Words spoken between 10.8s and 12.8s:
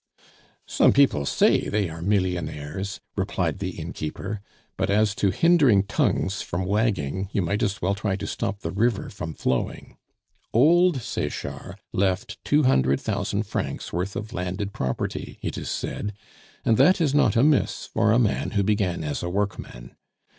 Sechard left two